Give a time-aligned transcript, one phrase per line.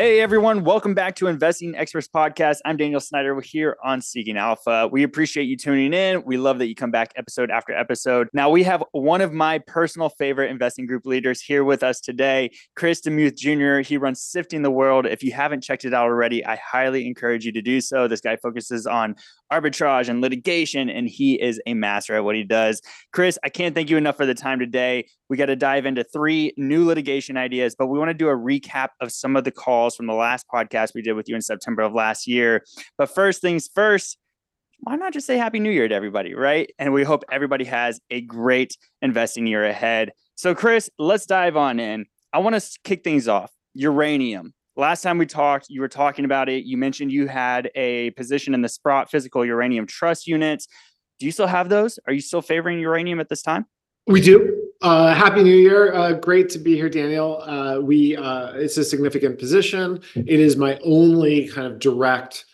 [0.00, 2.60] Hey everyone, welcome back to Investing Experts Podcast.
[2.64, 3.34] I'm Daniel Snyder.
[3.34, 4.88] We're here on Seeking Alpha.
[4.90, 6.24] We appreciate you tuning in.
[6.24, 8.28] We love that you come back episode after episode.
[8.32, 12.48] Now we have one of my personal favorite investing group leaders here with us today,
[12.76, 13.86] Chris DeMuth Jr.
[13.86, 15.04] He runs Sifting the World.
[15.04, 18.08] If you haven't checked it out already, I highly encourage you to do so.
[18.08, 19.16] This guy focuses on
[19.52, 22.80] arbitrage and litigation, and he is a master at what he does.
[23.12, 25.08] Chris, I can't thank you enough for the time today.
[25.28, 28.36] We got to dive into three new litigation ideas, but we want to do a
[28.36, 31.42] recap of some of the calls from the last podcast we did with you in
[31.42, 32.64] September of last year.
[32.98, 34.18] But first things first,
[34.80, 36.70] why not just say Happy New Year to everybody, right?
[36.78, 40.12] And we hope everybody has a great investing year ahead.
[40.36, 42.06] So, Chris, let's dive on in.
[42.32, 43.52] I want to kick things off.
[43.74, 44.54] Uranium.
[44.76, 46.64] Last time we talked, you were talking about it.
[46.64, 50.66] You mentioned you had a position in the Sprott Physical Uranium Trust units.
[51.18, 51.98] Do you still have those?
[52.06, 53.66] Are you still favoring uranium at this time?
[54.10, 54.72] We do.
[54.82, 55.94] Uh, Happy New Year.
[55.94, 57.40] Uh, great to be here, Daniel.
[57.42, 60.00] Uh, we uh, it's a significant position.
[60.16, 62.44] It is my only kind of direct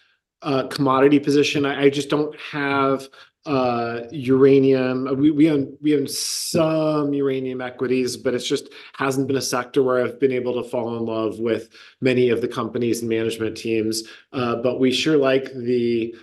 [0.43, 1.65] uh, commodity position.
[1.65, 3.09] I, I, just don't have
[3.47, 5.17] uh, uranium.
[5.17, 9.83] We we own we own some uranium equities, but it's just hasn't been a sector
[9.83, 11.71] where I've been able to fall in love with
[12.03, 14.03] many of the companies and management teams.
[14.31, 16.15] but we sure like the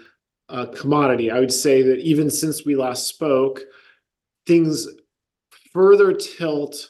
[0.76, 1.32] commodity.
[1.32, 3.62] I would say that even since we last spoke,
[4.46, 4.88] things
[5.74, 6.90] further tilt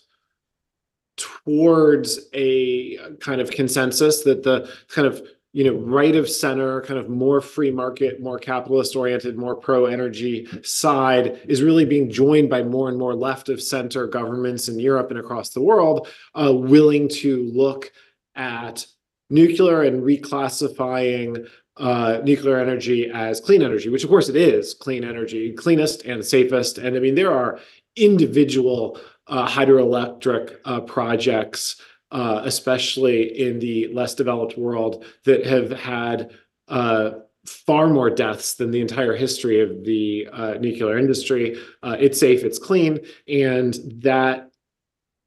[1.17, 6.99] towards a kind of consensus that the kind of you know right of center kind
[6.99, 12.49] of more free market more capitalist oriented more pro energy side is really being joined
[12.49, 16.51] by more and more left of center governments in Europe and across the world uh,
[16.51, 17.91] willing to look
[18.35, 18.85] at
[19.29, 25.03] nuclear and reclassifying uh, nuclear energy as clean energy, which of course it is clean
[25.03, 26.77] energy, cleanest and safest.
[26.77, 27.59] And I mean, there are
[27.95, 36.31] individual uh, hydroelectric uh, projects, uh, especially in the less developed world, that have had
[36.67, 37.11] uh,
[37.45, 41.57] far more deaths than the entire history of the uh, nuclear industry.
[41.81, 44.49] Uh, it's safe, it's clean, and that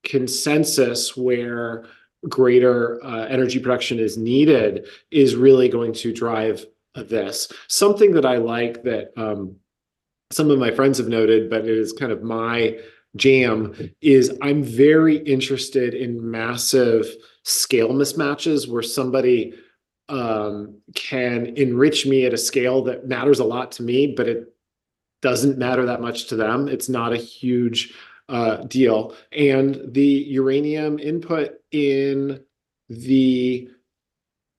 [0.05, 1.87] consensus where
[2.29, 6.65] greater energy production is needed is really going to drive
[6.95, 7.53] this.
[7.69, 9.57] Something that I like that um,
[10.31, 12.79] some of my friends have noted, but it is kind of my
[13.17, 17.07] jam, is I'm very interested in massive
[17.45, 19.55] scale mismatches where somebody
[20.09, 24.53] um, can enrich me at a scale that matters a lot to me, but it
[25.23, 26.69] doesn't matter that much to them.
[26.69, 27.95] It's not a huge
[28.29, 29.15] uh, deal.
[29.33, 32.41] And the uranium input in
[32.89, 33.69] the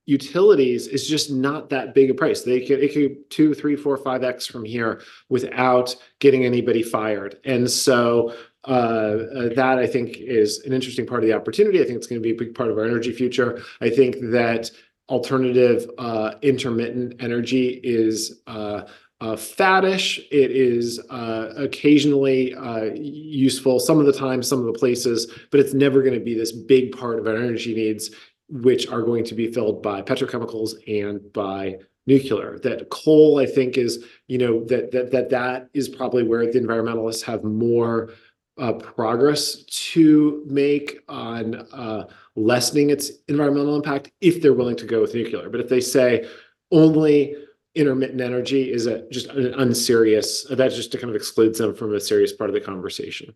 [0.07, 2.41] utilities is just not that big a price.
[2.41, 7.37] They could it could two, three, four, five x from here without getting anybody fired.
[7.43, 8.33] And so
[8.67, 11.79] uh, uh, that I think is an interesting part of the opportunity.
[11.79, 13.61] I think it's going to be a big part of our energy future.
[13.81, 14.71] I think that
[15.09, 18.81] alternative uh, intermittent energy is uh,
[19.19, 20.19] uh, faddish.
[20.31, 25.59] It is uh, occasionally uh, useful some of the time, some of the places, but
[25.59, 28.11] it's never going to be this big part of our energy needs
[28.49, 32.57] which are going to be filled by petrochemicals and by nuclear.
[32.59, 36.59] That coal, I think, is you know that that that that is probably where the
[36.59, 38.13] environmentalists have more
[38.57, 45.01] uh, progress to make on uh, lessening its environmental impact if they're willing to go
[45.01, 45.49] with nuclear.
[45.49, 46.27] But if they say
[46.71, 47.35] only
[47.75, 51.93] intermittent energy is a just an unserious, that just to kind of excludes them from
[51.93, 53.35] a serious part of the conversation.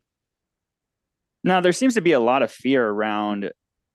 [1.44, 3.52] Now, there seems to be a lot of fear around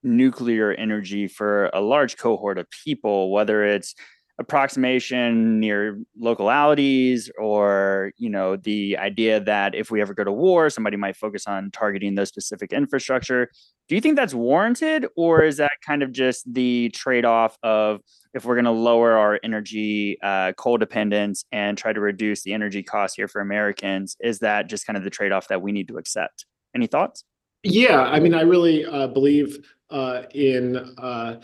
[0.07, 3.95] nuclear energy for a large cohort of people, whether it's
[4.39, 10.69] approximation near localities or you know the idea that if we ever go to war
[10.69, 13.49] somebody might focus on targeting those specific infrastructure.
[13.89, 18.01] Do you think that's warranted or is that kind of just the trade-off of
[18.35, 22.53] if we're going to lower our energy uh, coal dependence and try to reduce the
[22.53, 25.89] energy costs here for americans is that just kind of the trade-off that we need
[25.89, 26.45] to accept?
[26.75, 27.25] Any thoughts?
[27.63, 29.59] Yeah i mean i really uh, believe
[29.91, 31.41] uh, in uh,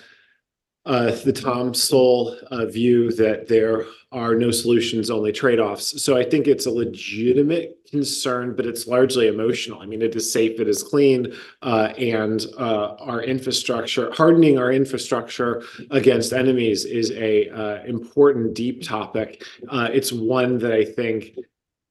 [0.85, 6.03] uh, the Tom Sowell uh, view that there are no solutions, only trade-offs.
[6.03, 9.81] So I think it's a legitimate concern, but it's largely emotional.
[9.81, 14.73] I mean, it is safe, it is clean, uh, and uh, our infrastructure, hardening our
[14.73, 19.45] infrastructure against enemies is a uh, important, deep topic.
[19.69, 21.39] Uh, it's one that I think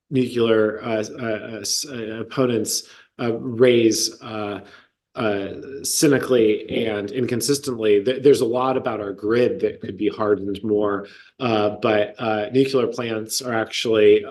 [0.09, 1.63] nuclear uh, uh,
[1.93, 2.89] uh, opponents
[3.19, 4.59] uh, raise uh,
[5.13, 11.05] Uh, cynically and inconsistently, there's a lot about our grid that could be hardened more.
[11.37, 14.23] Uh, but uh, nuclear plants are actually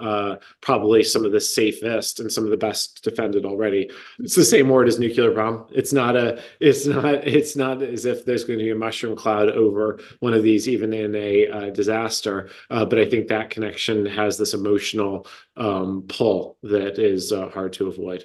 [0.62, 3.90] probably some of the safest and some of the best defended already.
[4.20, 5.66] It's the same word as nuclear bomb.
[5.70, 6.42] It's not a.
[6.60, 7.26] It's not.
[7.26, 10.66] It's not as if there's going to be a mushroom cloud over one of these,
[10.66, 12.48] even in a disaster.
[12.70, 15.26] But I think that connection has this emotional
[15.58, 18.24] um, pull that is hard to avoid.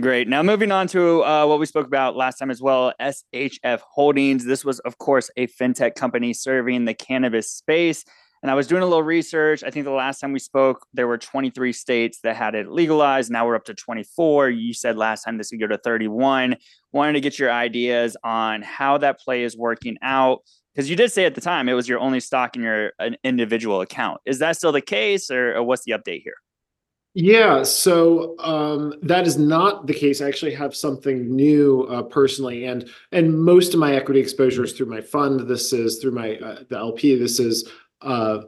[0.00, 0.26] Great.
[0.26, 4.44] Now moving on to uh, what we spoke about last time as well, SHF Holdings.
[4.44, 8.04] This was, of course, a fintech company serving the cannabis space.
[8.42, 9.62] And I was doing a little research.
[9.62, 13.30] I think the last time we spoke, there were 23 states that had it legalized.
[13.30, 14.50] Now we're up to 24.
[14.50, 16.56] You said last time this would go to 31.
[16.90, 20.40] Wanted to get your ideas on how that play is working out.
[20.74, 23.16] Because you did say at the time it was your only stock in your an
[23.22, 24.20] individual account.
[24.26, 26.34] Is that still the case, or what's the update here?
[27.16, 30.20] Yeah, so um, that is not the case.
[30.20, 34.72] I actually have something new uh, personally, and and most of my equity exposure is
[34.72, 35.40] through my fund.
[35.48, 37.14] This is through my uh, the LP.
[37.16, 37.70] This is
[38.02, 38.40] uh,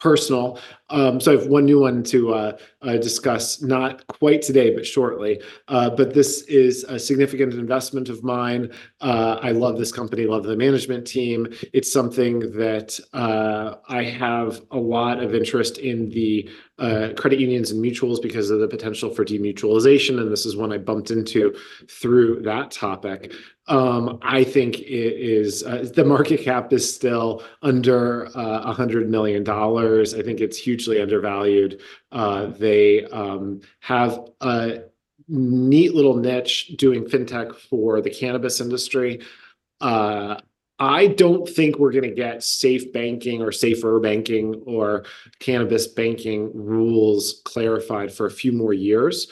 [0.00, 0.58] personal.
[0.88, 4.86] Um, so I have one new one to uh, uh, discuss, not quite today, but
[4.86, 5.42] shortly.
[5.66, 8.70] Uh, but this is a significant investment of mine.
[9.00, 11.48] I love this company, love the management team.
[11.72, 16.48] It's something that I have a lot of interest in the
[17.16, 20.78] credit unions and mutuals because of the potential for demutualization, and this is one I
[20.78, 21.56] bumped into
[21.88, 23.32] through that topic.
[23.68, 29.48] Um, I think it is the market cap is still under a $100 million.
[29.48, 31.80] I think it's hugely undervalued.
[32.12, 34.80] Uh, they um, have a
[35.28, 39.20] neat little niche doing fintech for the cannabis industry.
[39.80, 40.38] Uh,
[40.78, 45.04] I don't think we're going to get SAFE Banking or SAFER Banking or
[45.40, 49.28] cannabis banking rules clarified for a few more years.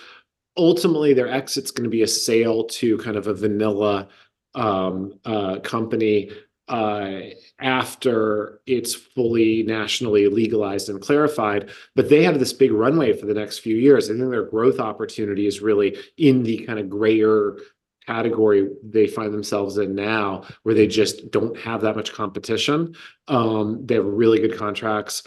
[0.57, 4.09] Ultimately, their exit's going to be a sale to kind of a vanilla
[4.55, 6.31] um, uh, company
[6.67, 7.21] Uh,
[7.61, 11.69] after it's fully nationally legalized and clarified.
[11.95, 14.09] But they have this big runway for the next few years.
[14.09, 17.59] I think their growth opportunity is really in the kind of grayer
[18.07, 22.95] category they find themselves in now, where they just don't have that much competition.
[23.29, 25.23] Um, they have really good contracts,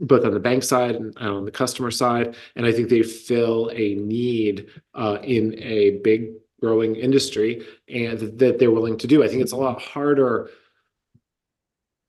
[0.00, 2.36] both on the bank side and on the customer side.
[2.56, 8.58] And I think they fill a need uh, in a big growing industry and that
[8.58, 9.22] they're willing to do.
[9.22, 10.50] I think it's a lot harder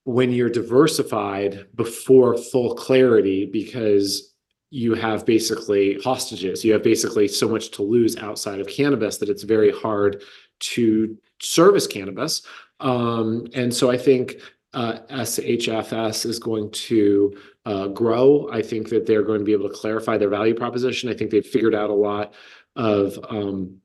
[0.05, 4.33] when you're diversified before full clarity because
[4.69, 6.63] you have basically hostages.
[6.63, 10.23] You have basically so much to lose outside of cannabis that it's very hard
[10.59, 12.43] to service cannabis.
[12.79, 14.35] Um, and so I think
[14.73, 18.49] uh, SHFS is going to uh, grow.
[18.51, 21.09] I think that they're going to be able to clarify their value proposition.
[21.09, 22.33] I think they've figured out a lot
[22.75, 23.77] of um,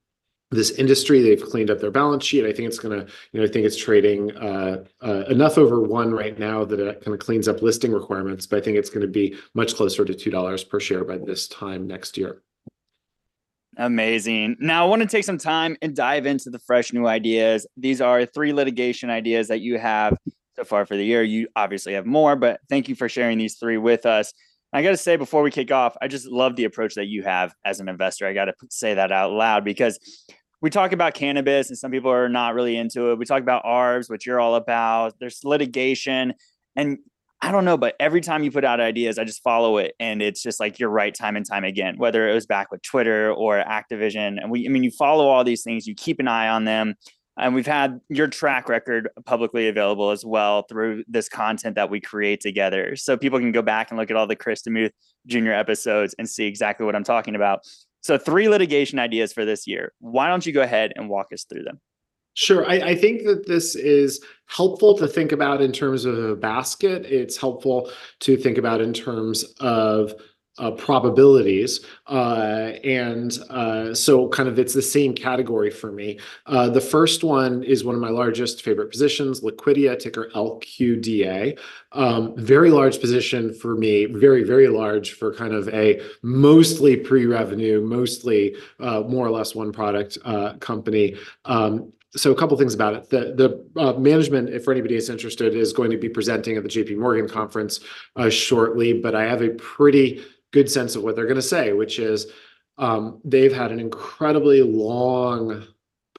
[0.50, 1.22] this industry.
[1.22, 2.44] They've cleaned up their balance sheet.
[2.44, 5.80] I think it's going to, you know, I think it's trading uh, uh, enough over
[5.80, 8.46] one right now that it kind of cleans up listing requirements.
[8.46, 11.48] But I think it's going to be much closer to $2 per share by this
[11.48, 12.42] time next year.
[13.76, 14.56] Amazing.
[14.58, 17.66] Now, I want to take some time and dive into the fresh new ideas.
[17.76, 20.18] These are three litigation ideas that you have
[20.56, 21.22] so far for the year.
[21.22, 24.32] You obviously have more, but thank you for sharing these three with us.
[24.72, 27.22] I got to say, before we kick off, I just love the approach that you
[27.22, 28.26] have as an investor.
[28.26, 29.98] I got to say that out loud because
[30.62, 33.18] we talk about cannabis and some people are not really into it.
[33.18, 35.14] We talk about ARBs, which you're all about.
[35.18, 36.34] There's litigation.
[36.76, 36.98] And
[37.42, 39.94] I don't know, but every time you put out ideas, I just follow it.
[39.98, 42.82] And it's just like you're right time and time again, whether it was back with
[42.82, 44.38] Twitter or Activision.
[44.40, 46.96] And we, I mean, you follow all these things, you keep an eye on them.
[47.38, 51.98] And we've had your track record publicly available as well through this content that we
[51.98, 52.96] create together.
[52.96, 54.90] So people can go back and look at all the Chris DeMuth
[55.26, 55.52] Jr.
[55.52, 57.60] episodes and see exactly what I'm talking about.
[58.02, 59.92] So, three litigation ideas for this year.
[59.98, 61.80] Why don't you go ahead and walk us through them?
[62.34, 62.64] Sure.
[62.68, 67.04] I, I, think that this is helpful to think about in terms of a basket.
[67.04, 67.90] It's helpful
[68.20, 70.14] to think about in terms of
[70.60, 71.80] uh, probabilities.
[72.06, 76.18] Uh, and uh, so, kind of, it's the same category for me.
[76.46, 81.58] Uh, the first one is one of my largest favorite positions, Liquidia, ticker LQDA.
[81.92, 87.24] Um, very large position for me, very, very large for kind of a mostly pre
[87.26, 91.16] revenue, mostly uh, more or less one product uh, company.
[91.46, 93.10] Um, so a couple things about it.
[93.10, 93.34] The
[93.74, 96.96] the uh, management, if anybody is interested, is going to be presenting at the J.P.
[96.96, 97.80] Morgan conference
[98.16, 98.92] uh, shortly.
[98.92, 102.26] But I have a pretty good sense of what they're going to say, which is
[102.78, 105.64] um, they've had an incredibly long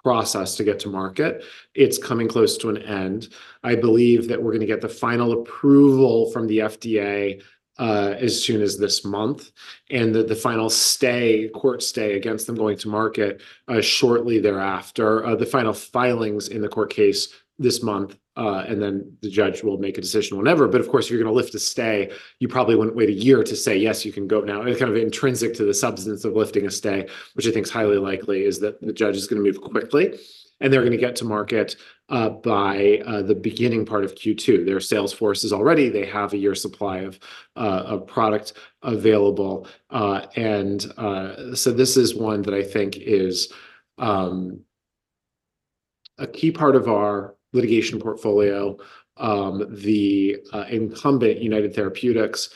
[0.03, 1.43] process to get to market.
[1.75, 3.29] It's coming close to an end.
[3.63, 7.41] I believe that we're going to get the final approval from the FDA
[7.79, 9.51] uh, as soon as this month,
[9.89, 15.25] and that the final stay, court stay against them going to market uh, shortly thereafter.
[15.25, 19.62] Uh, the final filings in the court case this month, Uh, and then the judge
[19.62, 20.67] will make a decision whenever.
[20.67, 23.43] But of course, if you're gonna lift a stay, you probably wouldn't wait a year
[23.43, 26.33] to say, "Yes, you can go now." It's kind of intrinsic to the substance of
[26.36, 29.43] lifting a stay, which I think is highly likely, is that the judge is gonna
[29.43, 30.17] move quickly,
[30.60, 31.75] and they're gonna get to market
[32.10, 34.65] uh, by uh, the beginning part of Q2.
[34.65, 35.89] Their sales force is already.
[35.89, 37.07] They have a year supply
[37.55, 39.67] of product available.
[39.91, 40.81] And
[41.53, 43.53] so this is one that I think is
[44.00, 44.62] um,
[46.17, 48.77] a key part of our litigation portfolio.
[49.17, 52.50] Um, the uh, incumbent, United Therapeutics,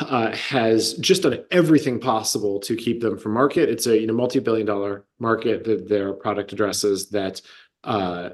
[0.00, 3.68] uh, has just done everything possible to keep them from market.
[3.70, 7.40] It's a, you know, multi-billion-dollar market that their product addresses, that
[7.84, 8.30] uh,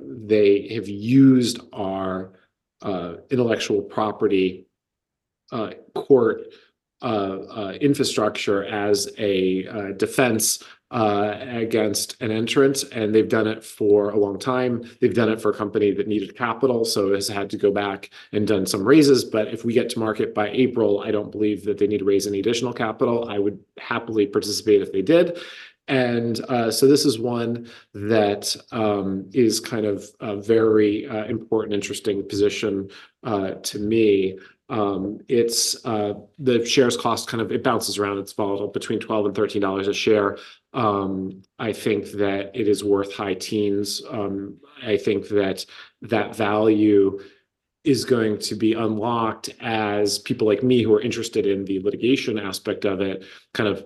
[0.00, 2.32] they have used our
[3.30, 4.66] intellectual property
[5.94, 6.46] court
[7.02, 14.10] Uh, uh, infrastructure as a uh, defense against an entrant, and they've done it for
[14.10, 14.84] a long time.
[15.00, 18.10] They've done it for a company that needed capital, so has had to go back
[18.32, 19.24] and done some raises.
[19.24, 22.04] But if we get to market by April, I don't believe that they need to
[22.04, 23.30] raise any additional capital.
[23.30, 25.38] I would happily participate if they did.
[25.88, 26.36] And
[26.70, 32.90] so this is one that um, is kind of a very important, interesting position
[33.24, 34.38] to me.
[34.70, 38.18] Um, it's uh, the shares cost kind of it bounces around.
[38.18, 40.38] It's volatile between 12 and $13 a share.
[40.72, 44.00] Um, I think that it is worth high teens.
[44.08, 45.66] Um, I think that
[46.02, 47.20] that value
[47.82, 52.38] is going to be unlocked as people like me, who are interested in the litigation
[52.38, 53.84] aspect of it, kind of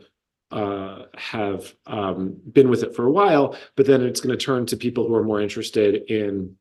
[0.51, 1.75] uh, have
[2.53, 3.57] been with it for a while.
[3.77, 6.57] But then it's gonna turn to people who are more interested in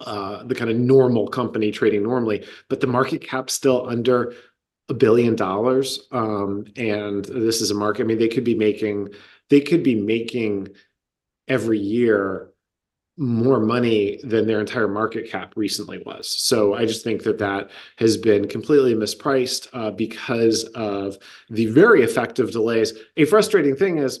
[0.00, 2.46] Uh, the kind of normal company trading normally.
[2.70, 4.32] But the market cap's still under
[4.88, 5.40] a $1 billion.
[6.10, 8.04] Um, and this is a market.
[8.04, 9.10] I mean, they could be making,
[9.50, 10.68] they could be making
[11.48, 12.50] every year
[13.18, 16.26] more money than their entire market cap recently was.
[16.30, 21.18] So I just think that that has been completely mispriced uh, because of
[21.50, 22.94] the very effective delays.
[23.18, 24.20] A frustrating thing is,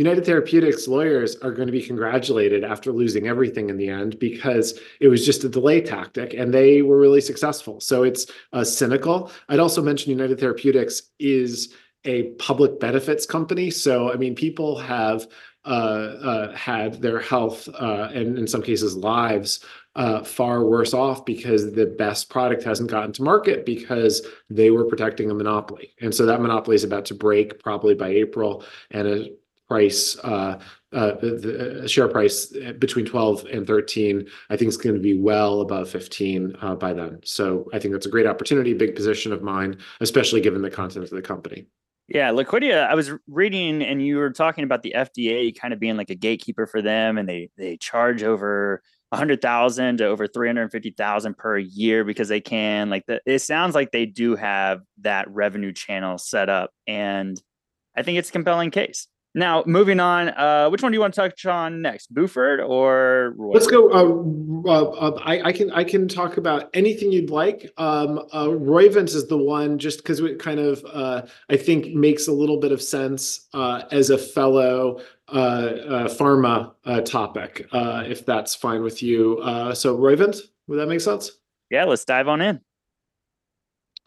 [0.00, 5.08] United Therapeutics lawyers are gonna be congratulated after losing everything in the end, because it
[5.08, 7.80] was just a delay tactic, and they were really successful.
[7.80, 9.30] So it's uh, cynical.
[9.50, 11.74] I'd also mention United Therapeutics is
[12.06, 13.70] a public benefits company.
[13.70, 15.28] So, I mean, people have
[15.66, 19.62] uh, uh, had their health and in some cases, lives
[20.24, 25.30] far worse off because the best product hasn't gotten to market because they were protecting
[25.30, 25.92] a monopoly.
[26.00, 29.30] And so that monopoly is about to break, probably by April, and a
[29.70, 30.58] price, uh,
[30.92, 32.46] uh, the uh, share price
[32.80, 37.20] between 12 and 13, I think it's gonna be well above $15 by then.
[37.24, 41.04] So I think that's a great opportunity, big position of mine, especially given the content
[41.04, 41.66] of the company.
[42.08, 45.96] Yeah, Liquidia, I was reading, and you were talking about the FDA kind of being
[45.96, 51.58] like a gatekeeper for them, and they they charge over 100,000 to over 350,000 per
[51.58, 52.90] year because they can.
[52.90, 57.40] Like, the, it sounds like they do have that revenue channel set up, and
[57.96, 59.06] I think it's a compelling case.
[59.32, 63.34] Now, moving on, uh, which one do you want to touch on next, Burford or
[63.38, 63.54] Roivant?
[63.54, 63.88] Let's go.
[64.66, 67.72] Uh, uh, I can I can talk about anything you'd like.
[67.76, 70.84] Um, Roivant is the one, just because it kind of,
[71.48, 75.00] I think makes a little bit of sense, as a fellow
[75.32, 76.72] pharma
[77.04, 79.38] topic, if that's fine with you.
[79.74, 81.30] So Roivant, would that make sense?
[81.70, 82.60] Yeah, let's dive on in.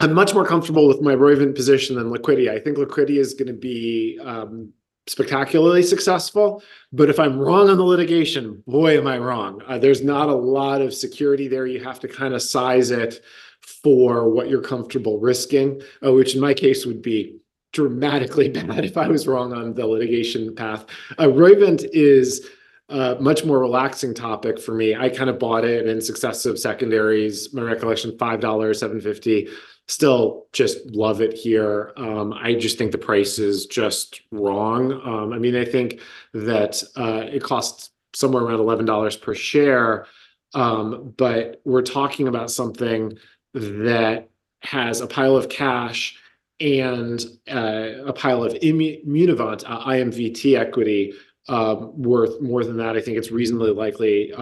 [0.00, 2.50] I'm much more comfortable with my Roivant position than Liquidia.
[2.50, 4.72] I think Liquidia is gonna be um,
[5.06, 9.60] spectacularly successful, but if I'm wrong on the litigation, boy, am I wrong.
[9.66, 11.66] Uh, there's not a lot of security there.
[11.66, 13.22] You have to kind of size it
[13.60, 17.38] for what you're comfortable risking, uh, which in my case would be
[17.72, 20.86] dramatically bad if I was wrong on the litigation path.
[21.18, 22.48] Uh, Roivant is
[22.88, 24.94] a much more relaxing topic for me.
[24.94, 27.52] I kind of bought it in successive secondaries.
[27.52, 29.48] My recollection, $5, $7.50.
[29.86, 31.92] Still just love it here.
[31.98, 34.92] Um, I just think the price is just wrong.
[34.92, 36.00] Um, I mean, I think
[36.32, 40.06] that uh, it costs somewhere around $11 per share,
[40.54, 43.18] um, but we're talking about something
[43.52, 44.30] that
[44.62, 46.16] has a pile of cash
[46.60, 51.12] and uh, a pile of Immunovant, uh, IMVT equity,
[51.46, 52.96] worth more than that.
[52.96, 54.32] I think it's reasonably likely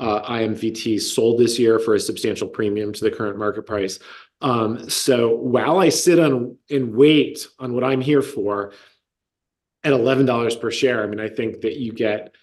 [0.00, 3.98] IMVT sold this year for a substantial premium to the current market price.
[4.40, 8.72] So while I sit on and wait on what I'm here for
[9.84, 12.34] at $11 per share, I mean, I think that you get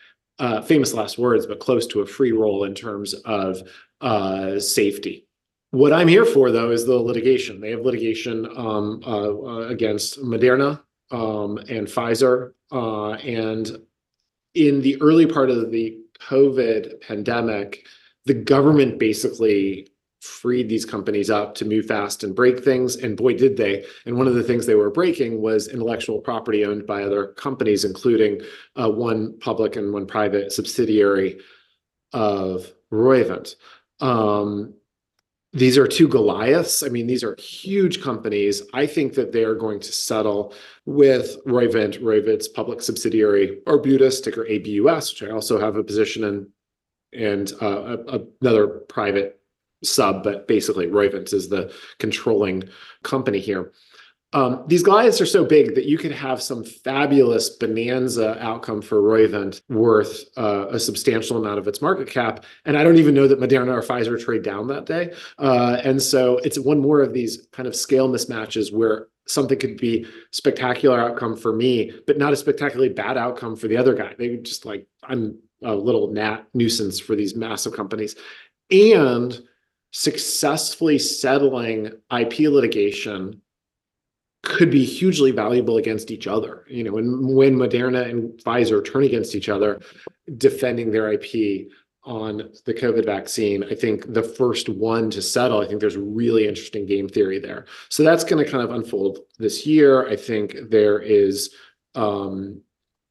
[0.66, 3.62] famous last words, but close to a free roll in terms of
[4.02, 5.28] uh, safety.
[5.72, 7.60] What I'm here for, though, is the litigation.
[7.60, 9.02] They have litigation um
[9.70, 12.54] against Moderna um, and Pfizer.
[12.72, 13.78] And
[14.54, 17.86] in the early part of the COVID pandemic,
[18.26, 19.90] the government basically
[20.26, 23.86] freed these companies up to move fast and break things, and boy, did they.
[24.06, 27.86] And one of the things they were breaking was intellectual property owned by other companies,
[27.86, 28.42] including
[28.76, 31.40] uh, one public and one private subsidiary
[32.14, 33.56] of Roivant.
[34.00, 34.74] Um,
[35.56, 36.84] these are two Goliaths.
[36.84, 38.62] I mean, these are huge companies.
[38.74, 40.54] I think that they are going to settle
[40.86, 46.50] with Roivant, Roivant's public subsidiary, Arbutus, ticker ABUS, which I also have a position in,
[47.14, 49.40] and uh, another private
[49.86, 52.64] sub, but basically, Roivant is the controlling
[53.04, 53.72] company here.
[54.34, 59.02] Um, these Goliaths are so big that you could have some fabulous bonanza outcome for
[59.02, 63.30] Roivant worth uh, a substantial amount of its market cap, and I don't even know
[63.30, 65.14] that Moderna or Pfizer trade down that day.
[65.38, 69.78] Uh, and so it's one more of these kind of scale mismatches where something could
[69.78, 74.14] be spectacular outcome for me, but not a spectacularly bad outcome for the other guy.
[74.18, 78.16] They just like, I'm a little gnat nuisance for these massive companies.
[78.70, 79.42] And
[79.98, 83.42] successfully settling IP litigation
[84.44, 86.66] could be hugely valuable against each other.
[86.68, 89.80] You know, when Moderna and Pfizer turn against each other,
[90.38, 91.70] defending their IP
[92.04, 96.46] on the COVID vaccine, I think the first one to settle, I think there's really
[96.46, 97.66] interesting game theory there.
[97.88, 100.10] So that's gonna kind of unfold this year.
[100.10, 101.56] I think there is,
[101.96, 102.60] um,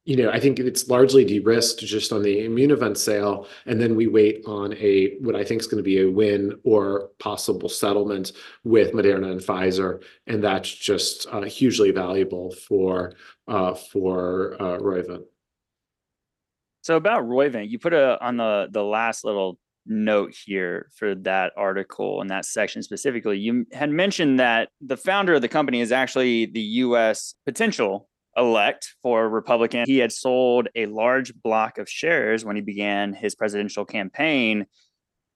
[0.05, 4.05] you know, I think it's largely de-risked just on the Immunovant sale, and then we
[4.05, 8.31] wait on a, what I think is gonna be a win or possible settlement
[8.63, 13.13] with Moderna and Pfizer, and that's just uh, hugely valuable for
[13.47, 15.23] uh, for uh, Roivant.
[16.81, 19.57] So about Roivant, you put on the last little
[19.87, 25.33] note here for that article, in that section specifically, you had mentioned that the founder
[25.33, 27.35] of the company is actually the U.S.
[27.45, 28.07] potential
[28.37, 29.85] elect for Republican.
[29.87, 34.65] He had sold a large block of shares when he began his presidential campaign.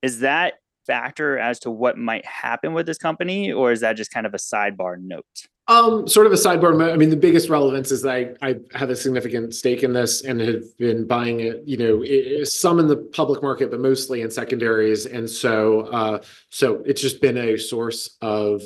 [0.01, 0.55] Is that
[0.87, 4.33] factor as to what might happen with this company, or is that just kind of
[4.33, 5.25] a sidebar note?
[5.67, 6.91] Um, Sort of a sidebar.
[6.91, 10.41] I mean, the biggest relevance is I I have a significant stake in this and
[10.41, 12.03] have been buying it, you know,
[12.43, 15.05] some in the public market, but mostly in secondaries.
[15.05, 18.63] And so it's just been a source of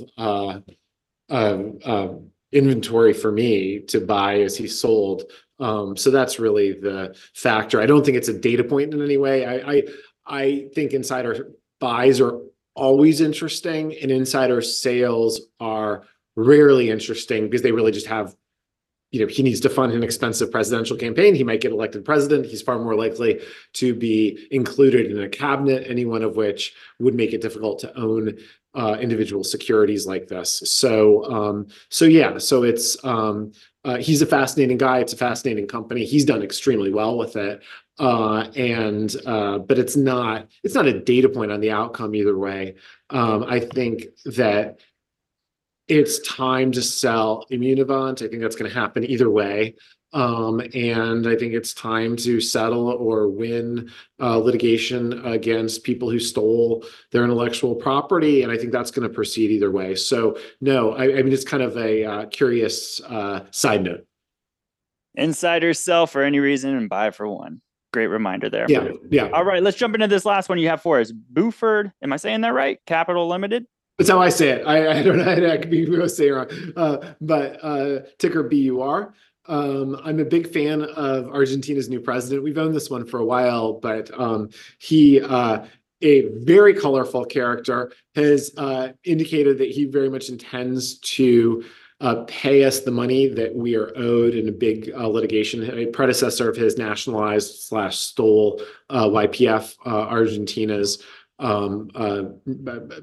[2.53, 5.23] inventory for me to buy as he sold.
[5.59, 7.81] Um, so that's really the factor.
[7.81, 9.83] I don't think it's a data point in any way.
[10.25, 12.39] I think insider buys are
[12.75, 16.03] always interesting, and insider sales are
[16.35, 18.35] rarely interesting because they really just have...
[19.11, 21.35] You know, he needs to fund an expensive presidential campaign.
[21.35, 22.47] He might get elected president.
[22.47, 23.41] He's far more likely
[23.73, 27.95] to be included in a cabinet, any one of which would make it difficult to
[27.95, 28.39] own
[28.99, 30.61] individual securities like this.
[30.65, 32.37] So um, so yeah.
[32.37, 33.51] So it's, um
[33.99, 34.99] he's a fascinating guy.
[34.99, 36.05] It's a fascinating company.
[36.05, 37.61] He's done extremely well with it.
[37.99, 39.13] uh, And,
[39.67, 42.75] but it's not, it's not a data point on the outcome either way.
[43.09, 44.79] Um, I think that
[45.89, 48.23] it's time to sell Immunovant.
[48.23, 49.75] I think that's gonna happen either way.
[50.13, 56.19] Um, and I think it's time to settle or win uh, litigation against people who
[56.19, 59.95] stole their intellectual property, and I think that's gonna proceed either way.
[59.95, 64.05] So no, I mean, it's kind of a uh, curious uh, side note.
[65.15, 67.61] Insiders sell for any reason and buy for one.
[67.91, 68.65] Great reminder there.
[68.69, 69.29] Yeah, yeah.
[69.29, 71.11] All right, let's jump into this last one you have for us.
[71.11, 72.79] Burford, am I saying that right?
[72.85, 73.65] Capital Limited?
[73.97, 74.65] That's how I say it.
[74.65, 77.15] I don't know, I could be saying it wrong.
[77.21, 79.13] But ticker BUR.
[79.45, 82.43] Um, I'm a big fan of Argentina's new president.
[82.43, 85.65] We've owned this one for a while, but um, he uh,
[86.01, 91.63] a very colorful character, has uh, indicated that he very much intends to
[92.01, 95.63] uh, pay us the money that we are owed in a big litigation.
[95.77, 101.01] A predecessor of his nationalized slash stole YPF, Argentina's
[101.39, 101.89] um,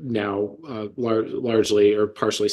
[0.02, 0.56] now
[0.96, 2.50] largely or partially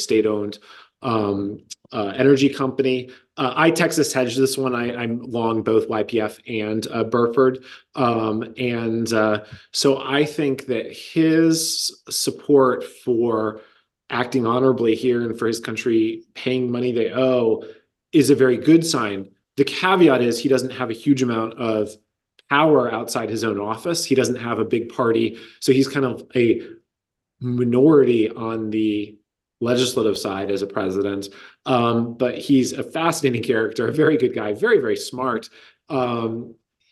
[1.02, 3.10] state-owned energy company.
[3.36, 4.74] Uh, I Texas hedged this one.
[4.74, 7.64] I'm long both YPF and uh, Burford.
[7.94, 9.08] Um, and
[9.72, 13.60] so I think that his support for
[14.10, 17.62] acting honorably here and for his country paying money they owe
[18.12, 19.30] is a very good sign.
[19.56, 21.90] The caveat is he doesn't have a huge amount of
[22.48, 24.04] power outside his own office.
[24.04, 26.62] He doesn't have a big party, so he's kind of a
[27.40, 29.17] minority on the
[29.60, 31.28] legislative side as a president.
[31.64, 35.50] But he's a fascinating character, a very good guy, very, very smart.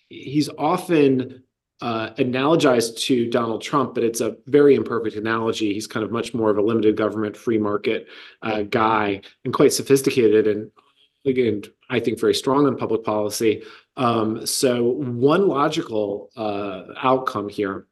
[0.08, 1.42] He's often
[1.80, 5.74] uh, analogized to Donald Trump, but it's a very imperfect analogy.
[5.74, 8.08] He's kind of much more of a limited government, free market
[8.42, 10.70] uh, guy, and quite sophisticated, and
[11.26, 13.62] again, I think very strong on public policy.
[13.96, 17.86] Um, so one logical uh, outcome here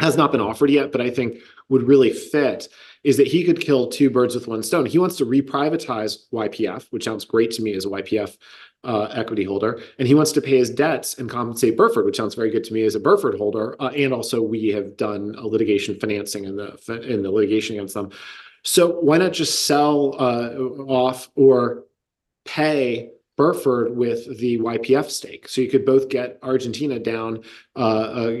[0.00, 2.68] has not been offered yet, but I think would really fit
[3.04, 4.86] is that he could kill two birds with one stone.
[4.86, 8.36] He wants to reprivatize YPF, which sounds great to me as a YPF
[8.84, 12.34] uh, equity holder, and he wants to pay his debts and compensate Burford, which sounds
[12.34, 13.76] very good to me as a Burford holder.
[13.80, 17.94] Uh, and also, we have done a litigation financing in the in the litigation against
[17.94, 18.10] them.
[18.62, 20.50] So why not just sell uh,
[20.86, 21.84] off or
[22.44, 25.48] pay Burford with the YPF stake.
[25.48, 27.44] So you could both get Argentina down
[27.76, 28.32] uh, uh,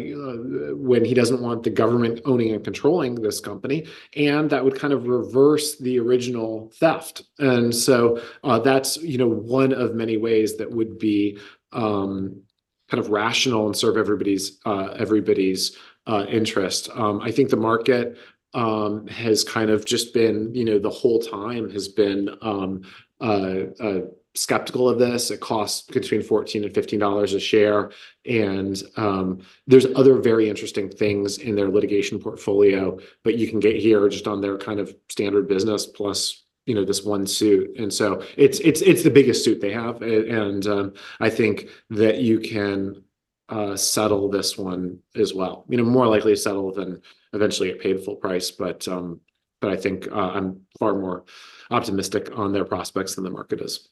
[0.74, 4.92] when he doesn't want the government owning and controlling this company, and that would kind
[4.92, 7.22] of reverse the original theft.
[7.38, 11.38] And so uh, that's you know one of many ways that would be
[11.72, 12.42] um,
[12.90, 15.76] kind of rational and serve everybody's uh, everybody's
[16.08, 16.90] uh, interest.
[16.92, 18.18] Um, I think the market
[18.52, 22.82] um, has kind of just been, you know, the whole time has been um,
[23.20, 24.00] uh,
[24.38, 25.30] skeptical of this.
[25.30, 27.90] It costs between 14 and 15 dollars a share.
[28.24, 33.76] And um, there's other very interesting things in their litigation portfolio, but you can get
[33.76, 37.90] here just on their kind of standard business plus you know this one suit and
[37.90, 42.38] so it's it's it's the biggest suit they have and um, i think that you
[42.38, 43.02] can
[43.48, 47.00] uh, settle this one as well you know more likely to settle than
[47.32, 49.18] eventually get paid full price but um,
[49.62, 51.24] but i think uh, i'm far more
[51.70, 53.88] optimistic on their prospects than the market is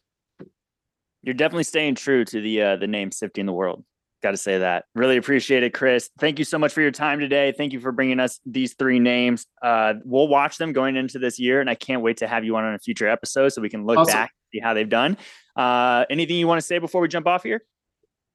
[1.26, 3.84] you're definitely staying true to the uh, the name sifting the world.
[4.22, 4.84] Got to say that.
[4.94, 6.08] Really appreciate it, Chris.
[6.18, 7.52] Thank you so much for your time today.
[7.52, 9.44] Thank you for bringing us these three names.
[9.60, 12.56] Uh, we'll watch them going into this year, and I can't wait to have you
[12.56, 14.14] on on a future episode so we can look awesome.
[14.14, 15.18] back, see how they've done.
[15.54, 17.62] Uh, anything you want to say before we jump off here?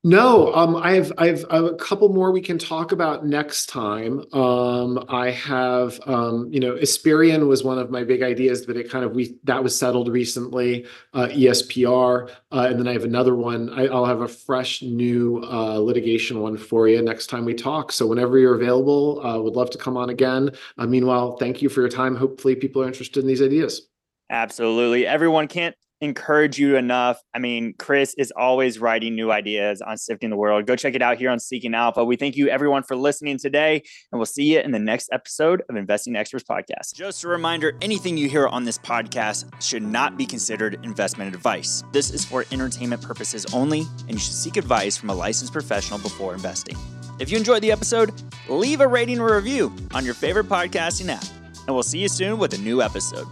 [0.04, 4.26] No, um, I have I have a couple more we can talk about next time.
[4.34, 8.90] Um, I have um, you know, Esperion was one of my big ideas, but it
[8.90, 10.88] kind of we that was settled recently.
[11.14, 13.70] Uh, ESPR, uh, and then I have another one.
[13.70, 17.92] I, will have a fresh new uh, litigation one for you next time we talk.
[17.92, 20.50] So whenever you're available, uh, would love to come on again.
[20.80, 22.16] Uh, meanwhile, thank you for your time.
[22.16, 23.88] Hopefully, people are interested in these ideas.
[24.32, 27.22] Absolutely, everyone can't encourage you enough.
[27.34, 30.66] I mean, Chris is always writing new ideas on Sifting the World.
[30.66, 32.04] Go check it out here on Seeking Alpha.
[32.04, 35.62] We thank you everyone for listening today, and we'll see you in the next episode
[35.70, 36.96] of Investing Experts Podcast.
[36.96, 41.84] Just a reminder anything you hear on this podcast should not be considered investment advice.
[41.92, 46.00] This is for entertainment purposes only, and you should seek advice from a licensed professional
[46.00, 46.76] before investing.
[47.20, 48.12] If you enjoyed the episode,
[48.50, 51.24] leave a rating or review on your favorite podcasting app,
[51.68, 53.28] and we'll see you soon with a new episode.